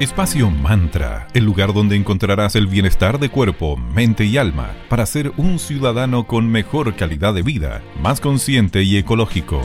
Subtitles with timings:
[0.00, 5.30] Espacio Mantra, el lugar donde encontrarás el bienestar de cuerpo, mente y alma para ser
[5.36, 9.60] un ciudadano con mejor calidad de vida, más consciente y ecológico.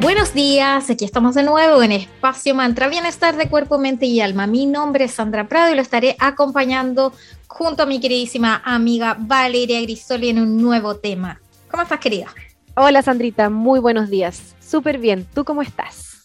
[0.00, 4.48] Buenos días, aquí estamos de nuevo en Espacio Mantra, bienestar de cuerpo, mente y alma.
[4.48, 7.12] Mi nombre es Sandra Prado y lo estaré acompañando
[7.46, 11.40] junto a mi queridísima amiga Valeria Grisoli en un nuevo tema.
[11.70, 12.34] ¿Cómo estás, querida?
[12.74, 14.56] Hola, Sandrita, muy buenos días.
[14.58, 16.24] Súper bien, ¿tú cómo estás?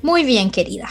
[0.00, 0.88] Muy bien, querida.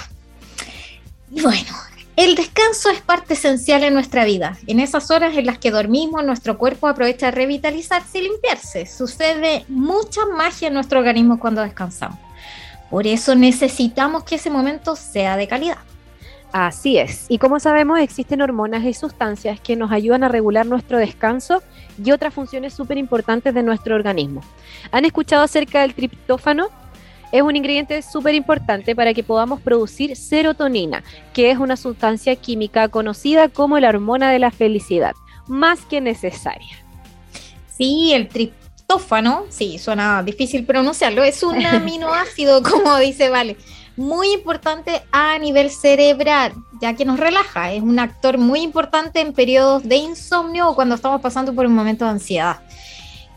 [1.31, 1.71] Bueno,
[2.17, 4.57] el descanso es parte esencial en nuestra vida.
[4.67, 8.85] En esas horas en las que dormimos, nuestro cuerpo aprovecha de revitalizarse y limpiarse.
[8.85, 12.19] Sucede mucha magia en nuestro organismo cuando descansamos.
[12.89, 15.77] Por eso necesitamos que ese momento sea de calidad.
[16.51, 17.27] Así es.
[17.29, 21.63] Y como sabemos, existen hormonas y sustancias que nos ayudan a regular nuestro descanso
[22.03, 24.41] y otras funciones súper importantes de nuestro organismo.
[24.91, 26.67] ¿Han escuchado acerca del triptófano?
[27.31, 31.03] Es un ingrediente súper importante para que podamos producir serotonina,
[31.33, 35.13] que es una sustancia química conocida como la hormona de la felicidad,
[35.47, 36.77] más que necesaria.
[37.77, 43.57] Sí, el triptófano, sí, suena difícil pronunciarlo, es un aminoácido, como dice Vale,
[43.95, 49.33] muy importante a nivel cerebral, ya que nos relaja, es un actor muy importante en
[49.33, 52.61] periodos de insomnio o cuando estamos pasando por un momento de ansiedad.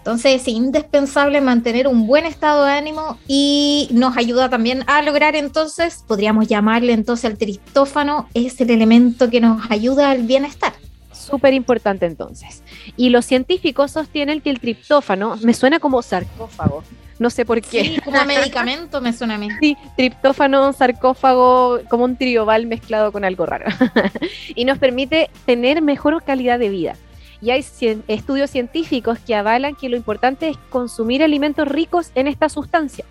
[0.05, 5.34] Entonces es indispensable mantener un buen estado de ánimo y nos ayuda también a lograr
[5.34, 10.74] entonces, podríamos llamarle entonces el triptófano, es el elemento que nos ayuda al bienestar.
[11.11, 12.62] Súper importante entonces.
[12.98, 16.84] Y los científicos sostienen que el triptófano me suena como sarcófago.
[17.18, 17.84] No sé por qué.
[17.84, 19.48] Sí, como medicamento me suena a mí.
[19.58, 23.64] Sí, triptófano, sarcófago, como un trioval mezclado con algo raro.
[24.55, 26.96] y nos permite tener mejor calidad de vida
[27.45, 27.62] y hay
[28.09, 33.05] estudios científicos que avalan que lo importante es consumir alimentos ricos en esta sustancia.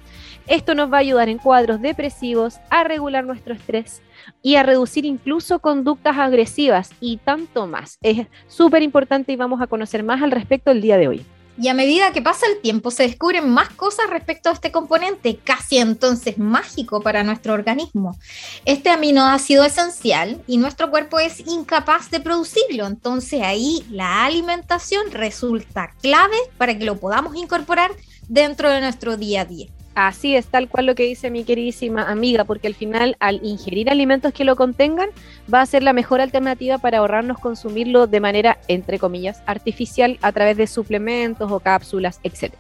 [0.48, 4.02] Esto nos va a ayudar en cuadros depresivos, a regular nuestro estrés
[4.42, 8.00] y a reducir incluso conductas agresivas y tanto más.
[8.02, 11.26] Es súper importante y vamos a conocer más al respecto el día de hoy.
[11.56, 15.38] Y a medida que pasa el tiempo se descubren más cosas respecto a este componente,
[15.44, 18.18] casi entonces mágico para nuestro organismo.
[18.66, 25.92] Este aminoácido esencial y nuestro cuerpo es incapaz de producirlo, entonces ahí la alimentación resulta
[26.02, 27.92] clave para que lo podamos incorporar
[28.28, 29.68] dentro de nuestro día a día.
[29.96, 33.92] Así es, tal cual lo que dice mi queridísima amiga, porque al final al ingerir
[33.92, 35.10] alimentos que lo contengan
[35.54, 40.32] va a ser la mejor alternativa para ahorrarnos consumirlo de manera, entre comillas, artificial a
[40.32, 42.54] través de suplementos o cápsulas, etc.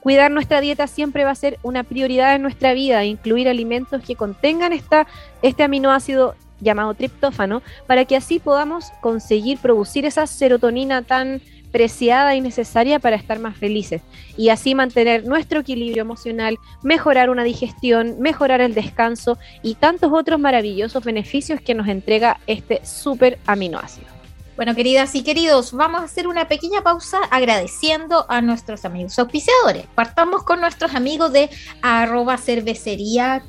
[0.00, 4.16] Cuidar nuestra dieta siempre va a ser una prioridad en nuestra vida, incluir alimentos que
[4.16, 5.06] contengan esta,
[5.42, 11.42] este aminoácido llamado triptófano, para que así podamos conseguir producir esa serotonina tan
[11.74, 14.00] preciada y necesaria para estar más felices
[14.36, 20.38] y así mantener nuestro equilibrio emocional, mejorar una digestión, mejorar el descanso y tantos otros
[20.38, 24.06] maravillosos beneficios que nos entrega este súper aminoácido.
[24.54, 29.86] Bueno, queridas y queridos, vamos a hacer una pequeña pausa agradeciendo a nuestros amigos auspiciadores.
[29.96, 31.50] Partamos con nuestros amigos de
[31.82, 33.42] arroba cervecería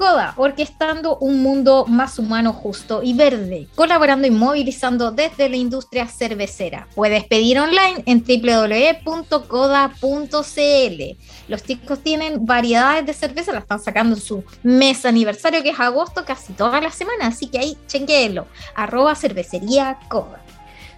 [0.00, 6.06] Coda, orquestando un mundo más humano, justo y verde, colaborando y movilizando desde la industria
[6.06, 6.88] cervecera.
[6.94, 9.12] Puedes pedir online en www.coda.cl.
[11.48, 15.78] Los chicos tienen variedades de cerveza, la están sacando en su mes aniversario, que es
[15.78, 18.46] agosto, casi toda la semana, así que ahí chequenlo.
[18.74, 20.40] Arroba cervecería Coda.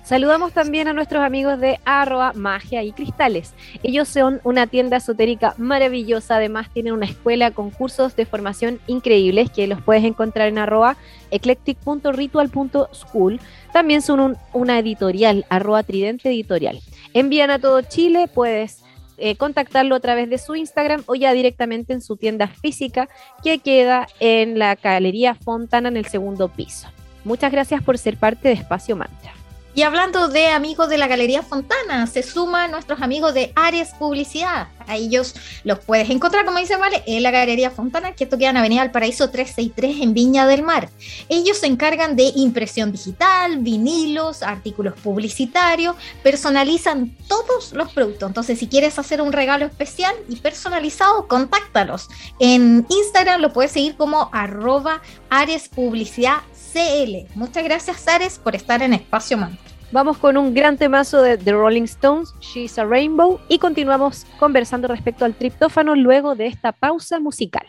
[0.04, 3.54] Saludamos también a nuestros amigos de arroba magia y cristales.
[3.84, 9.50] Ellos son una tienda esotérica maravillosa, además tienen una escuela con cursos de formación increíbles
[9.50, 10.96] que los puedes encontrar en arroba
[11.30, 13.40] eclectic.ritual.school.
[13.72, 16.80] También son una editorial, arroba tridente editorial.
[17.14, 18.82] Envían a todo Chile, puedes
[19.18, 23.08] eh, contactarlo a través de su Instagram o ya directamente en su tienda física
[23.44, 26.88] que queda en la Galería Fontana en el segundo piso.
[27.22, 29.32] Muchas gracias por ser parte de Espacio Mantra.
[29.74, 34.68] Y hablando de amigos de la Galería Fontana, se suman nuestros amigos de Ares Publicidad.
[34.86, 35.34] A ellos
[35.64, 38.92] los puedes encontrar, como dice Vale, en la Galería Fontana, que esto queda en Avenida
[38.92, 40.90] Paraíso 363 en Viña del Mar.
[41.30, 48.28] Ellos se encargan de impresión digital, vinilos, artículos publicitarios, personalizan todos los productos.
[48.28, 52.08] Entonces, si quieres hacer un regalo especial y personalizado, contáctalos.
[52.38, 55.00] En Instagram lo puedes seguir como arroba
[55.30, 56.40] Ares Publicidad
[56.72, 57.26] CL.
[57.34, 59.58] Muchas gracias, Ares, por estar en Espacio Man.
[59.92, 64.88] Vamos con un gran temazo de The Rolling Stones, She's a Rainbow, y continuamos conversando
[64.88, 67.66] respecto al triptófano luego de esta pausa musical.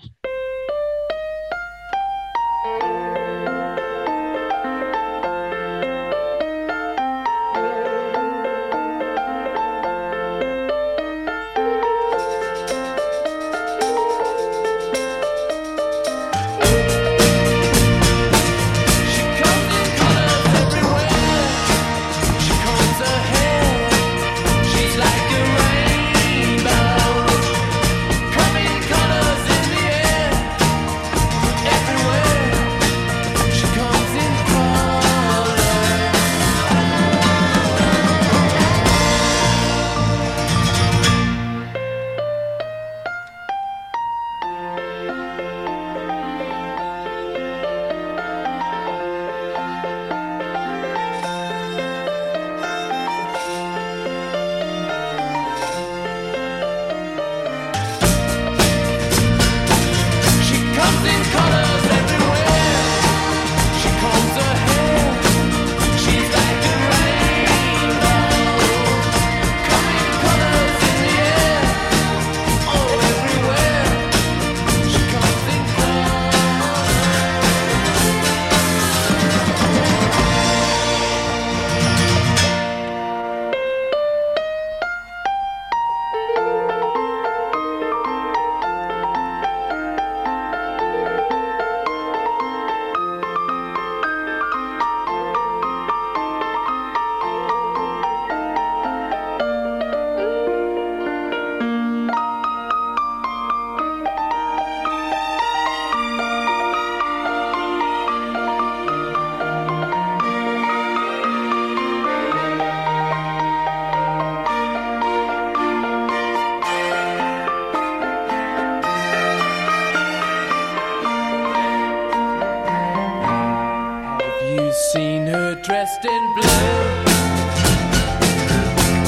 [125.64, 126.44] Dressed in blue.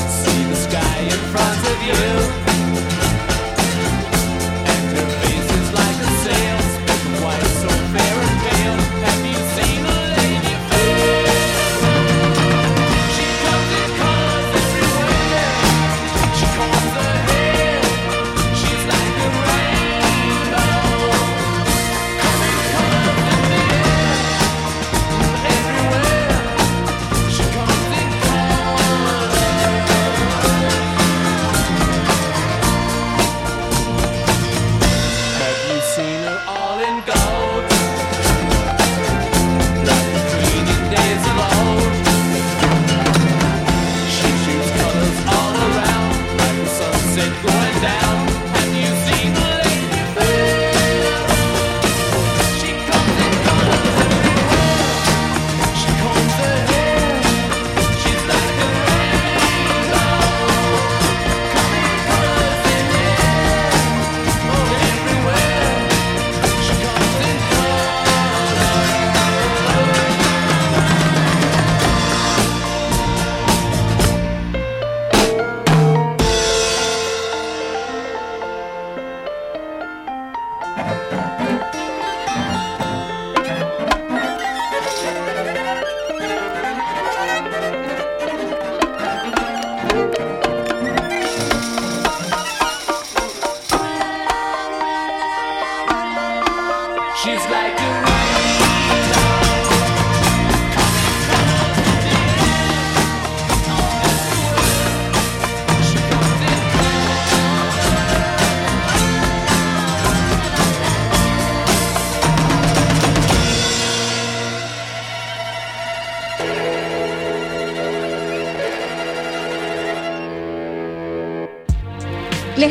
[0.08, 2.25] See the sky in front of you.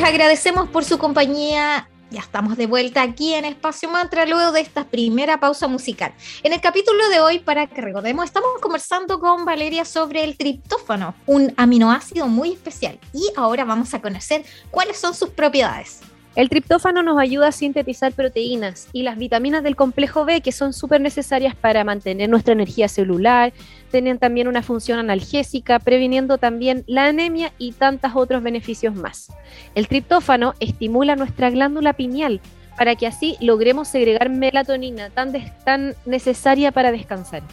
[0.04, 1.88] Agradecemos por su compañía.
[2.10, 6.12] Ya estamos de vuelta aquí en Espacio Mantra luego de esta primera pausa musical.
[6.42, 11.14] En el capítulo de hoy, para que recordemos, estamos conversando con Valeria sobre el triptófano,
[11.26, 13.00] un aminoácido muy especial.
[13.12, 16.00] Y ahora vamos a conocer cuáles son sus propiedades.
[16.36, 20.72] El triptófano nos ayuda a sintetizar proteínas y las vitaminas del complejo B que son
[20.72, 23.52] súper necesarias para mantener nuestra energía celular,
[23.92, 29.32] tienen también una función analgésica, previniendo también la anemia y tantos otros beneficios más.
[29.76, 32.40] El triptófano estimula nuestra glándula pineal
[32.76, 35.32] para que así logremos segregar melatonina tan,
[35.64, 37.44] tan necesaria para descansar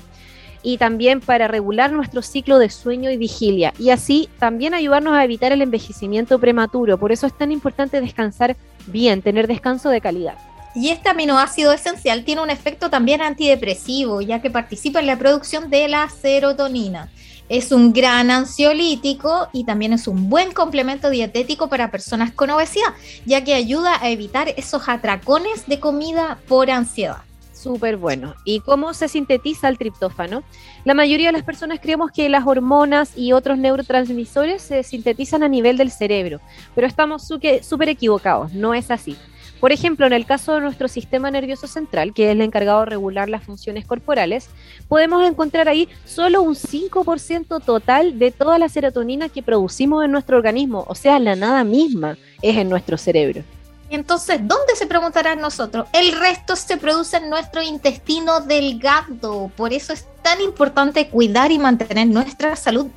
[0.63, 5.23] y también para regular nuestro ciclo de sueño y vigilia y así también ayudarnos a
[5.23, 6.97] evitar el envejecimiento prematuro.
[6.97, 8.55] Por eso es tan importante descansar
[8.87, 10.37] bien, tener descanso de calidad.
[10.73, 15.69] Y este aminoácido esencial tiene un efecto también antidepresivo, ya que participa en la producción
[15.69, 17.09] de la serotonina.
[17.49, 22.93] Es un gran ansiolítico y también es un buen complemento dietético para personas con obesidad,
[23.25, 27.17] ya que ayuda a evitar esos atracones de comida por ansiedad.
[27.61, 28.33] Súper bueno.
[28.43, 30.41] ¿Y cómo se sintetiza el triptófano?
[30.83, 35.47] La mayoría de las personas creemos que las hormonas y otros neurotransmisores se sintetizan a
[35.47, 36.41] nivel del cerebro,
[36.73, 39.15] pero estamos súper equivocados, no es así.
[39.59, 42.87] Por ejemplo, en el caso de nuestro sistema nervioso central, que es el encargado de
[42.87, 44.49] regular las funciones corporales,
[44.87, 50.37] podemos encontrar ahí solo un 5% total de toda la serotonina que producimos en nuestro
[50.37, 53.43] organismo, o sea, la nada misma es en nuestro cerebro.
[53.91, 55.87] Entonces, ¿dónde se preguntarán nosotros?
[55.93, 59.51] El resto se produce en nuestro intestino delgado.
[59.55, 62.87] Por eso es tan importante cuidar y mantener nuestra salud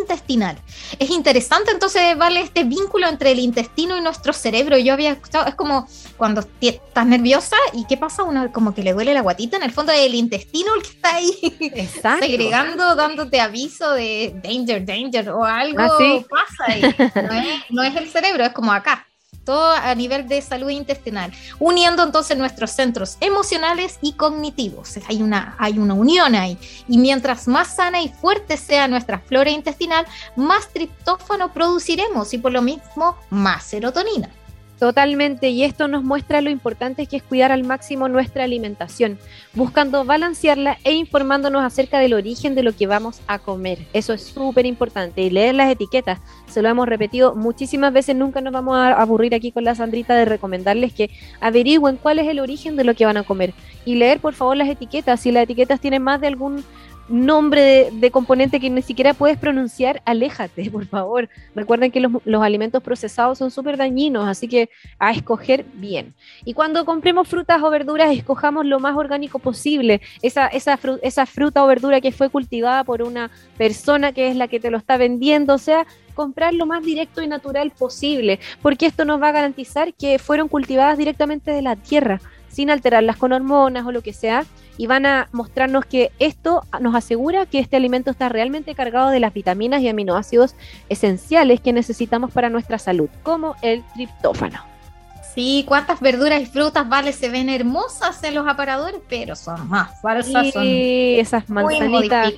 [0.00, 0.56] intestinal.
[0.98, 4.78] Es interesante entonces, vale, este vínculo entre el intestino y nuestro cerebro.
[4.78, 8.94] Yo había escuchado, es como cuando estás nerviosa y qué pasa, uno como que le
[8.94, 11.36] duele la guatita, en el fondo es el intestino el que está ahí
[11.74, 12.24] Exacto.
[12.26, 16.24] segregando, dándote aviso de danger, danger o algo Ah, sí.
[16.30, 16.82] pasa ahí.
[17.26, 19.06] No es, no es el cerebro, es como acá.
[19.44, 24.98] Todo a nivel de salud intestinal, uniendo entonces nuestros centros emocionales y cognitivos.
[25.08, 26.58] Hay una, hay una unión ahí.
[26.88, 32.52] Y mientras más sana y fuerte sea nuestra flora intestinal, más triptófano produciremos y por
[32.52, 34.30] lo mismo más serotonina.
[34.84, 39.18] Totalmente, y esto nos muestra lo importante que es cuidar al máximo nuestra alimentación,
[39.54, 43.78] buscando balancearla e informándonos acerca del origen de lo que vamos a comer.
[43.94, 45.22] Eso es súper importante.
[45.22, 49.34] Y leer las etiquetas, se lo hemos repetido muchísimas veces, nunca nos vamos a aburrir
[49.34, 51.08] aquí con la Sandrita de recomendarles que
[51.40, 53.54] averigüen cuál es el origen de lo que van a comer.
[53.86, 55.18] Y leer, por favor, las etiquetas.
[55.18, 56.62] Si las etiquetas tienen más de algún
[57.08, 61.28] nombre de, componente que ni siquiera puedes pronunciar, aléjate, por favor.
[61.54, 66.14] Recuerden que los, alimentos procesados son súper dañinos, así que a escoger bien.
[66.44, 70.00] Y cuando compremos frutas o verduras, escojamos lo más orgánico posible.
[70.22, 74.60] Esa, esa fruta o verdura que fue cultivada por una persona que es la que
[74.60, 79.04] te lo está vendiendo, o sea, comprar lo más directo y natural posible, porque esto
[79.04, 83.84] nos va a garantizar que fueron cultivadas directamente de la tierra, sin alterarlas con hormonas
[83.84, 84.44] o lo que sea,
[84.76, 89.20] y van a mostrarnos que esto nos asegura que este alimento está realmente cargado de
[89.20, 90.54] las vitaminas y aminoácidos
[90.88, 94.74] esenciales que necesitamos para nuestra salud, como el triptófano.
[95.34, 100.00] Sí, cuántas verduras y frutas, vale, se ven hermosas en los aparadores, pero son más
[100.00, 102.32] falsas, son Y esas manzanitas.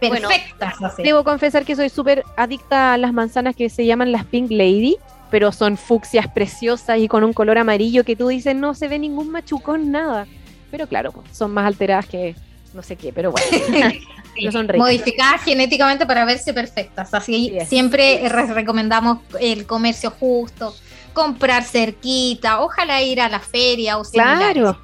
[0.00, 0.96] Bueno, perfectas.
[0.96, 4.96] Debo confesar que soy súper adicta a las manzanas que se llaman las Pink Lady,
[5.30, 8.98] pero son fucsias preciosas y con un color amarillo que tú dices no se ve
[8.98, 10.26] ningún machucón, nada.
[10.74, 12.34] Pero claro, son más alteradas que
[12.72, 13.46] no sé qué, pero bueno.
[14.34, 14.84] pero son ricas.
[14.84, 17.14] modificadas genéticamente para verse perfectas.
[17.14, 17.68] Así es.
[17.68, 20.74] siempre re- recomendamos el comercio justo,
[21.12, 24.54] comprar cerquita, ojalá ir a la feria o similares.
[24.54, 24.80] Claro,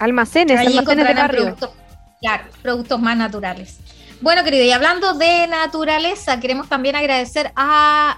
[0.00, 1.42] almacenes, Ahí almacenes de barrio.
[1.42, 1.70] productos,
[2.22, 3.80] claro, productos más naturales.
[4.22, 8.16] Bueno, querido, y hablando de naturaleza, queremos también agradecer a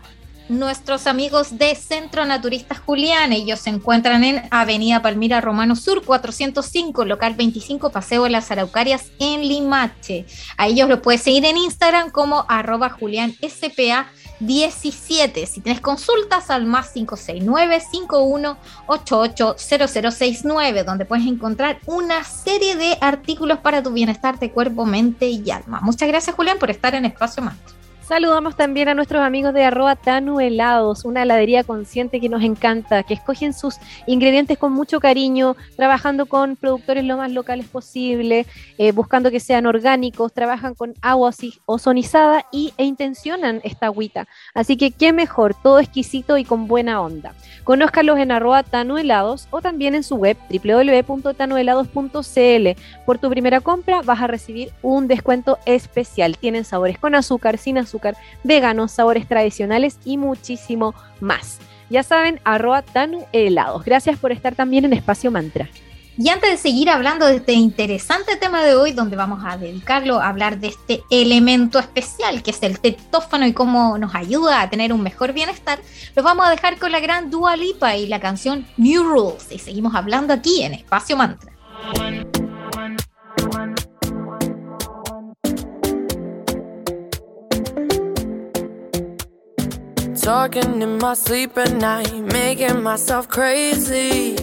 [0.49, 3.33] nuestros amigos de Centro Naturistas Julián.
[3.33, 9.11] Ellos se encuentran en Avenida Palmira Romano Sur, 405, local 25, Paseo de las Araucarias,
[9.19, 10.27] en Limache.
[10.57, 14.09] A ellos los puedes seguir en Instagram como arroba Julián SPA
[14.41, 15.47] 17.
[15.47, 23.59] Si tienes consultas al más 569 51 880069, donde puedes encontrar una serie de artículos
[23.59, 25.81] para tu bienestar de cuerpo, mente y alma.
[25.81, 27.86] Muchas gracias, Julián, por estar en Espacio Mantra.
[28.07, 33.03] Saludamos también a nuestros amigos de arroba Tanu Helados, una heladería consciente que nos encanta,
[33.03, 38.47] que escogen sus ingredientes con mucho cariño, trabajando con productores lo más locales posible,
[38.79, 41.33] eh, buscando que sean orgánicos, trabajan con agua
[41.65, 44.29] ozonizada y, e intencionan esta agüita.
[44.55, 47.35] Así que qué mejor, todo exquisito y con buena onda.
[47.65, 52.81] Conózcalos en arroba Tanu Helados o también en su web www.tanuhelados.cl.
[53.05, 56.39] Por tu primera compra vas a recibir un descuento especial.
[56.39, 57.96] Tienen sabores con azúcar, sin azúcar,
[58.45, 61.59] veganos, sabores tradicionales y muchísimo más.
[61.89, 63.85] Ya saben, arroba Tanu Helados.
[63.85, 65.69] Gracias por estar también en Espacio Mantra.
[66.19, 70.19] Y antes de seguir hablando de este interesante tema de hoy, donde vamos a dedicarlo
[70.19, 74.71] a hablar de este elemento especial que es el tetófano y cómo nos ayuda a
[74.71, 75.79] tener un mejor bienestar,
[76.15, 79.53] los vamos a dejar con la gran Dua Lipa y la canción New Rules.
[79.53, 81.53] Y seguimos hablando aquí en Espacio Mantra.
[90.27, 94.35] Talking in my sleep at night, making myself crazy.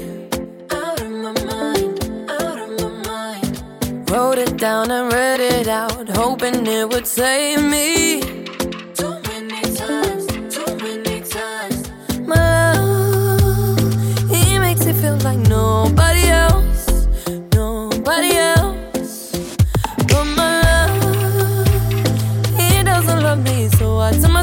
[0.72, 4.10] Out of my mind, out of my mind.
[4.10, 8.22] Wrote it down and read it out, hoping it would save me.
[8.96, 10.26] Too many times,
[10.56, 11.92] too many times.
[12.26, 17.08] My love, he makes it feel like nobody else,
[17.54, 19.58] nobody else.
[20.08, 21.68] But my love,
[22.58, 24.43] he doesn't love me, so I tell myself.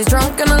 [0.00, 0.59] he's drunk and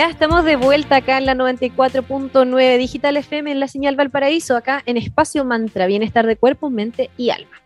[0.00, 4.82] Ya estamos de vuelta acá en la 94.9 Digital FM en la señal Valparaíso, acá
[4.86, 7.60] en Espacio Mantra, Bienestar de Cuerpo, Mente y Alma.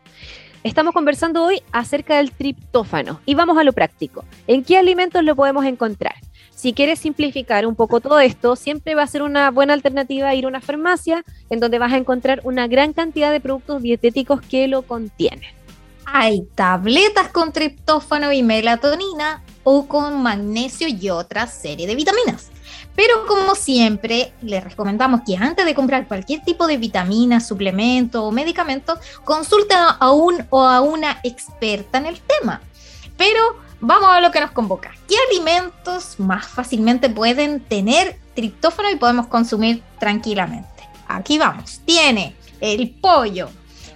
[0.64, 4.24] Estamos conversando hoy acerca del triptófano y vamos a lo práctico.
[4.48, 6.16] ¿En qué alimentos lo podemos encontrar?
[6.50, 10.46] Si quieres simplificar un poco todo esto, siempre va a ser una buena alternativa ir
[10.46, 14.66] a una farmacia en donde vas a encontrar una gran cantidad de productos dietéticos que
[14.66, 15.52] lo contienen.
[16.04, 22.50] Hay tabletas con triptófano y melatonina o con magnesio y otra serie de vitaminas.
[22.94, 28.31] Pero como siempre, les recomendamos que antes de comprar cualquier tipo de vitamina, suplemento o
[28.31, 32.61] medicamento, consulten a un o a una experta en el tema.
[33.16, 34.92] Pero vamos a lo que nos convoca.
[35.09, 40.88] ¿Qué alimentos más fácilmente pueden tener triptófano y podemos consumir tranquilamente?
[41.09, 41.81] Aquí vamos.
[41.85, 43.50] Tiene el pollo,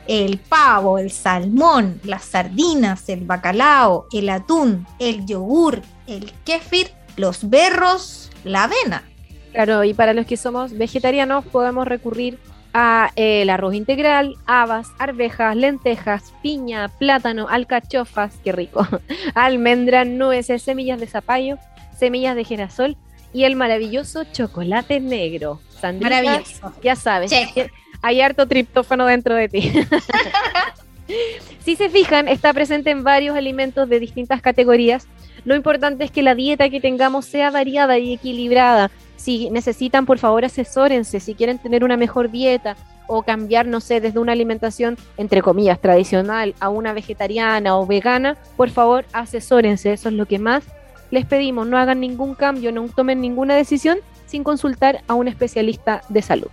[0.08, 7.48] el pavo, el salmón, las sardinas, el bacalao, el atún, el yogur, el kéfir, los
[7.48, 9.04] berros, la avena.
[9.52, 12.38] Claro, y para los que somos vegetarianos podemos recurrir
[12.72, 18.86] a eh, el arroz integral, habas, arvejas, lentejas, piña, plátano, alcachofas, qué rico,
[19.34, 21.58] almendra, nueces, semillas de zapallo,
[21.98, 22.96] semillas de girasol
[23.32, 25.60] y el maravilloso chocolate negro.
[25.80, 26.72] Sandrita, Maravilloso.
[26.82, 27.70] Ya sabes, Check.
[28.02, 29.72] Hay harto triptófano dentro de ti.
[31.64, 35.06] si se fijan, está presente en varios alimentos de distintas categorías.
[35.44, 38.90] Lo importante es que la dieta que tengamos sea variada y equilibrada.
[39.16, 41.20] Si necesitan, por favor, asesórense.
[41.20, 45.80] Si quieren tener una mejor dieta o cambiar, no sé, desde una alimentación, entre comillas,
[45.80, 49.92] tradicional a una vegetariana o vegana, por favor, asesórense.
[49.92, 50.64] Eso es lo que más
[51.10, 51.66] les pedimos.
[51.66, 56.50] No hagan ningún cambio, no tomen ninguna decisión sin consultar a un especialista de salud.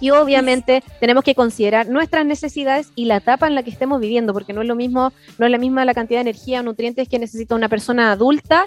[0.00, 4.32] Y obviamente tenemos que considerar nuestras necesidades y la etapa en la que estemos viviendo,
[4.32, 7.08] porque no es lo mismo, no es la misma la cantidad de energía o nutrientes
[7.08, 8.66] que necesita una persona adulta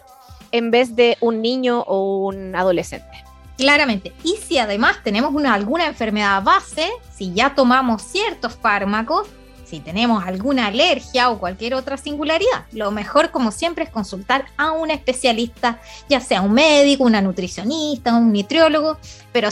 [0.52, 3.24] en vez de un niño o un adolescente.
[3.58, 4.14] Claramente.
[4.24, 9.28] Y si además tenemos una, alguna enfermedad base, si ya tomamos ciertos fármacos,
[9.64, 14.72] si tenemos alguna alergia o cualquier otra singularidad, lo mejor como siempre es consultar a
[14.72, 18.98] un especialista, ya sea un médico, una nutricionista, un nutriólogo,
[19.32, 19.50] pero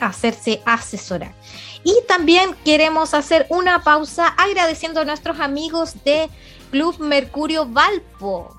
[0.00, 1.34] hacerse asesorar.
[1.82, 6.28] Y también queremos hacer una pausa agradeciendo a nuestros amigos de
[6.70, 8.54] Club Mercurio Valpo.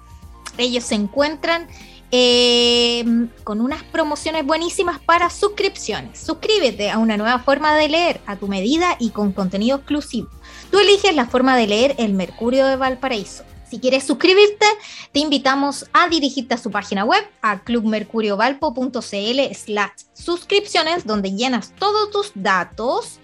[0.58, 1.68] Ellos se encuentran
[2.12, 3.06] eh,
[3.44, 6.20] con unas promociones buenísimas para suscripciones.
[6.20, 10.30] Suscríbete a una nueva forma de leer a tu medida y con contenido exclusivo.
[10.72, 13.44] Tú eliges la forma de leer El Mercurio de Valparaíso.
[13.72, 14.66] Si quieres suscribirte,
[15.14, 22.12] te invitamos a dirigirte a su página web, a clubmercuriovalpo.cl slash suscripciones, donde llenas todos
[22.12, 23.22] tus datos.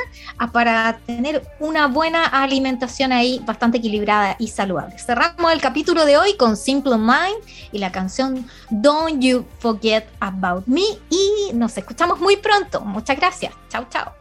[0.51, 4.99] para tener una buena alimentación ahí bastante equilibrada y saludable.
[4.99, 7.39] Cerramos el capítulo de hoy con Simple Mind
[7.71, 12.81] y la canción Don't You Forget About Me y nos escuchamos muy pronto.
[12.81, 13.53] Muchas gracias.
[13.69, 14.20] Chao, chao.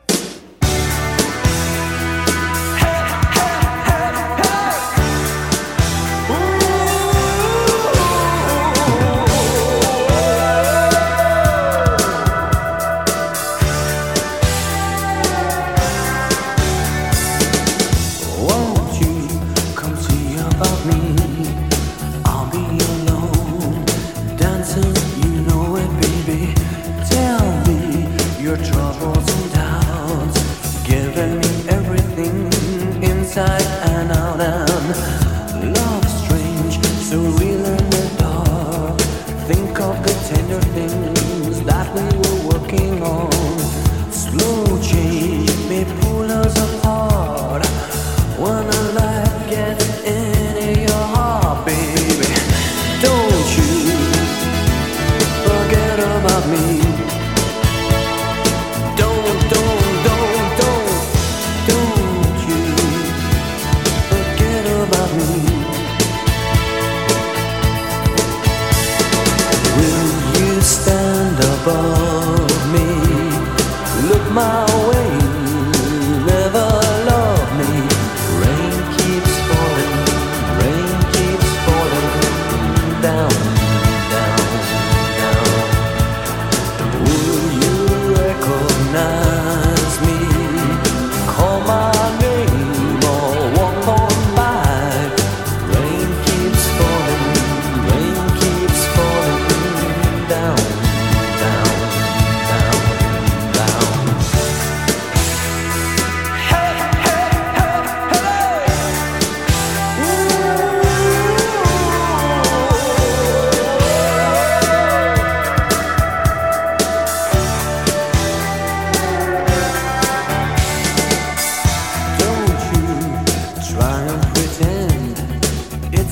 [28.50, 29.19] your trouble.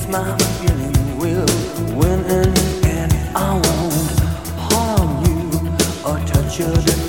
[0.09, 1.45] my feeling will
[1.95, 2.69] win and.
[3.35, 4.19] I won't
[4.57, 5.69] harm you
[6.03, 7.08] or touch you.